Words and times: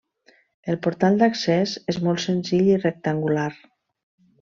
El 0.73 0.79
portal 0.87 1.19
d'accés 1.21 1.75
és 1.95 2.01
molt 2.09 2.25
senzill 2.27 2.75
i 2.75 2.83
rectangular. 2.89 3.49